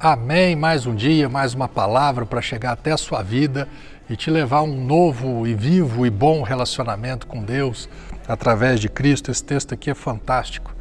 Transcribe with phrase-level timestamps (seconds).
[0.00, 0.54] Amém.
[0.54, 3.68] Mais um dia, mais uma palavra para chegar até a sua vida
[4.08, 7.88] e te levar a um novo e vivo e bom relacionamento com Deus
[8.28, 9.28] através de Cristo.
[9.28, 10.72] Esse texto aqui é fantástico.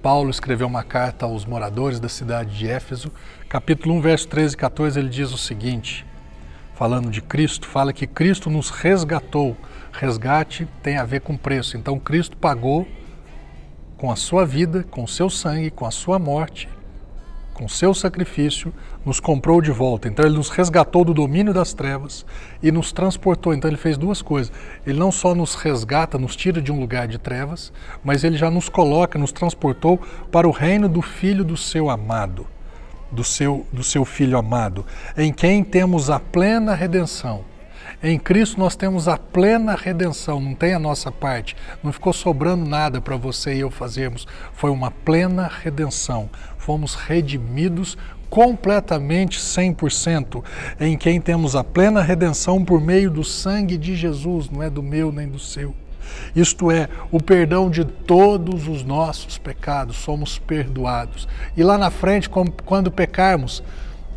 [0.00, 3.10] Paulo escreveu uma carta aos moradores da cidade de Éfeso,
[3.48, 6.06] capítulo 1, verso 13 e 14, ele diz o seguinte:
[6.76, 9.56] falando de Cristo, fala que Cristo nos resgatou.
[9.90, 11.76] Resgate tem a ver com preço.
[11.76, 12.86] Então Cristo pagou
[13.96, 16.68] com a sua vida, com o seu sangue, com a sua morte,
[17.54, 18.74] com seu sacrifício,
[19.06, 20.08] nos comprou de volta.
[20.08, 22.26] Então ele nos resgatou do domínio das trevas
[22.62, 23.54] e nos transportou.
[23.54, 24.52] Então ele fez duas coisas.
[24.86, 27.72] Ele não só nos resgata, nos tira de um lugar de trevas,
[28.02, 29.98] mas ele já nos coloca, nos transportou
[30.30, 32.46] para o reino do filho do seu amado
[33.14, 34.84] do seu, do seu Filho amado,
[35.16, 37.44] em quem temos a plena redenção.
[38.06, 42.68] Em Cristo nós temos a plena redenção, não tem a nossa parte, não ficou sobrando
[42.68, 46.28] nada para você e eu fazermos, foi uma plena redenção.
[46.58, 47.96] Fomos redimidos
[48.28, 50.44] completamente 100%,
[50.80, 54.82] em quem temos a plena redenção por meio do sangue de Jesus, não é do
[54.82, 55.74] meu nem do seu.
[56.36, 61.26] Isto é, o perdão de todos os nossos pecados, somos perdoados.
[61.56, 63.62] E lá na frente, quando pecarmos,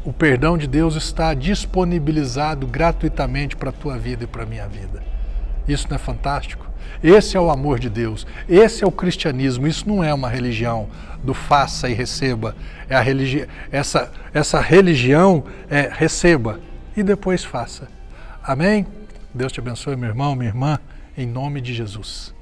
[0.07, 4.65] o perdão de Deus está disponibilizado gratuitamente para a tua vida e para a minha
[4.65, 5.03] vida.
[5.67, 6.65] Isso não é fantástico?
[7.03, 9.67] Esse é o amor de Deus, esse é o cristianismo.
[9.67, 10.87] Isso não é uma religião
[11.21, 12.55] do faça e receba.
[12.87, 16.57] É a religi essa, essa religião é receba
[16.95, 17.89] e depois faça.
[18.41, 18.87] Amém?
[19.33, 20.79] Deus te abençoe, meu irmão, minha irmã
[21.17, 22.36] em nome de Jesus.